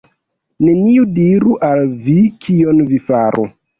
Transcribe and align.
Neniu 0.69 1.03
diru 1.19 1.53
al 1.67 1.83
vi, 2.07 2.17
kion 2.47 2.85
vi 2.93 3.03
faru. 3.11 3.47